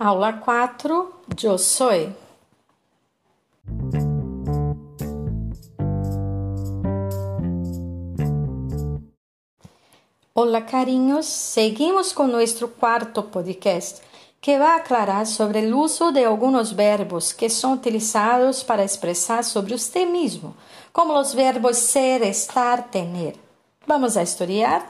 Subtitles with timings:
[0.00, 2.14] Aula 4, Yo soy.
[10.34, 14.04] Hola cariños, seguimos con nuestro cuarto podcast
[14.40, 19.42] que va a aclarar sobre el uso de algunos verbos que son utilizados para expresar
[19.42, 20.54] sobre usted mismo,
[20.98, 23.36] como los verbos ser, estar, tener.
[23.86, 24.84] Vamos a estudiar?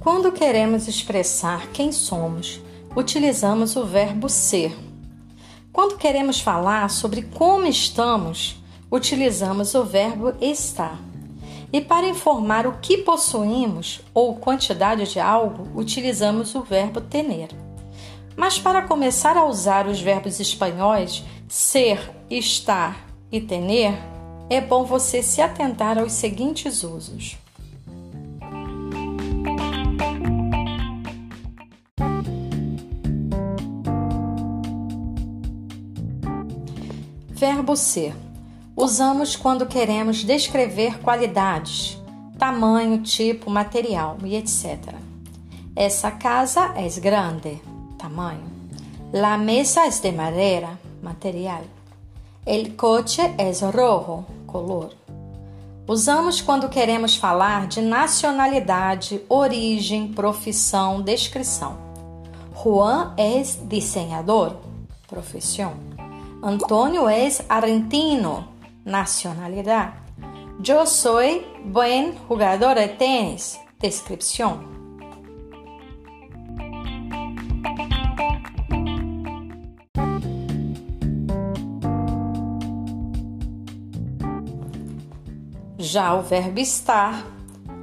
[0.00, 2.58] Quando queremos expressar quem somos,
[2.96, 4.74] utilizamos o verbo ser.
[5.70, 8.56] Quando queremos falar sobre como estamos,
[8.90, 10.98] utilizamos o verbo estar.
[11.70, 17.65] E para informar o que possuímos ou quantidade de algo, utilizamos o verbo tener.
[18.36, 23.94] Mas para começar a usar os verbos espanhóis ser, estar e tener,
[24.50, 27.38] é bom você se atentar aos seguintes usos.
[37.28, 38.14] Verbo ser.
[38.76, 41.98] Usamos quando queremos descrever qualidades,
[42.38, 44.94] tamanho, tipo, material e etc.
[45.74, 47.60] Essa casa é grande,
[47.96, 48.44] tamanho.
[49.12, 51.64] La mesa é de madeira, material.
[52.44, 54.94] El coche é rojo, color.
[55.88, 61.76] Usamos quando queremos falar de nacionalidade, origem, profissão, descrição.
[62.52, 64.56] Juan é desenhador,
[65.06, 65.74] profissão.
[66.42, 68.48] Antonio es argentino,
[68.84, 69.94] nacionalidad.
[70.60, 74.75] Yo soy buen jugador de tenis, descripción.
[85.78, 87.26] Já o verbo estar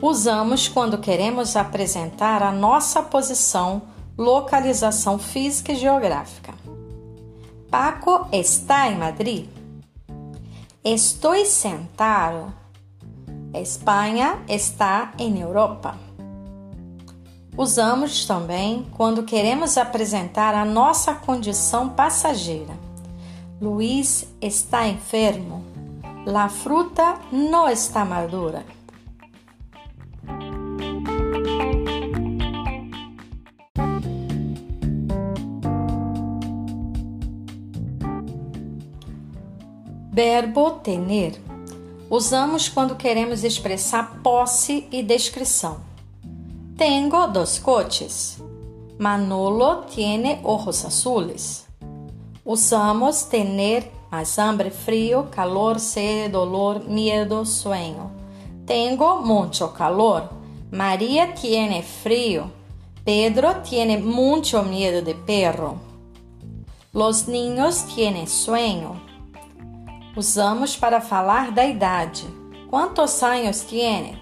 [0.00, 3.82] usamos quando queremos apresentar a nossa posição,
[4.16, 6.54] localização física e geográfica.
[7.70, 9.48] Paco está em Madrid.
[10.82, 12.52] Estou sentado.
[13.54, 15.98] Espanha está em Europa.
[17.56, 22.74] Usamos também quando queremos apresentar a nossa condição passageira.
[23.60, 25.73] Luiz está enfermo.
[26.26, 28.64] La fruta não está madura.
[40.10, 41.38] Verbo tener.
[42.08, 45.80] Usamos quando queremos expressar posse e descrição.
[46.74, 48.38] Tengo dos coches.
[48.98, 51.66] Manolo tiene ojos azules.
[52.46, 58.10] Usamos tener mais hambre, frio, calor, sede, dolor, miedo, sueño.
[58.66, 60.30] Tengo mucho calor.
[60.70, 62.50] María tiene frío.
[63.04, 65.76] Pedro tiene mucho miedo de perro.
[66.92, 69.02] Los niños tienen sueño.
[70.16, 72.22] Usamos para falar da idade.
[72.70, 74.18] Quantos anos tiene?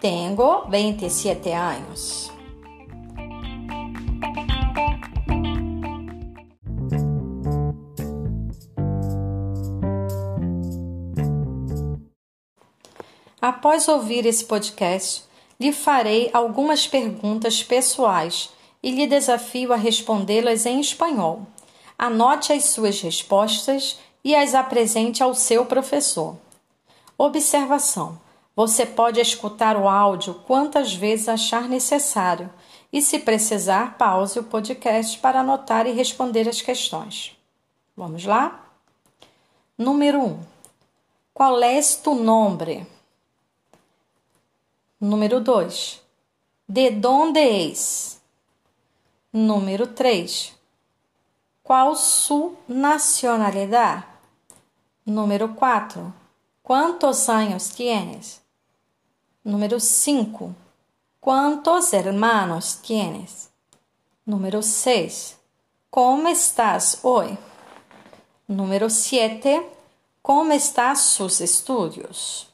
[0.00, 2.33] Tengo 27 anos.
[13.44, 15.22] Após ouvir esse podcast,
[15.60, 18.48] lhe farei algumas perguntas pessoais
[18.82, 21.42] e lhe desafio a respondê-las em espanhol.
[21.98, 26.38] Anote as suas respostas e as apresente ao seu professor.
[27.18, 28.18] Observação:
[28.56, 32.48] você pode escutar o áudio quantas vezes achar necessário
[32.90, 37.36] e, se precisar, pause o podcast para anotar e responder as questões.
[37.94, 38.70] Vamos lá?
[39.76, 40.24] Número 1.
[40.24, 40.38] Um,
[41.34, 42.93] qual é tu nombre?
[45.04, 46.00] Número 2.
[46.66, 48.18] De donde és?
[49.30, 50.54] Número 3.
[51.62, 54.06] Qual sua nacionalidade?
[55.04, 56.10] Número 4.
[56.62, 58.40] ¿Cuántos años tienes?
[59.44, 60.54] Número 5.
[61.20, 63.50] ¿Cuántos hermanos tienes?
[64.24, 65.36] Número 6.
[65.90, 67.36] ¿Cómo estás hoy?
[68.48, 69.70] Número 7.
[70.22, 72.53] ¿Cómo están sus estudios?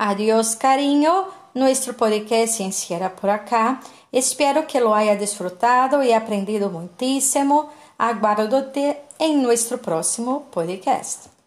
[0.00, 1.26] Adiós, cariño.
[1.54, 3.80] Nuestro podcast encierra por acá.
[4.12, 7.70] Espero que lo haya disfrutado y aprendido muchísimo.
[7.98, 11.37] Aguardo-te en nuestro próximo podcast.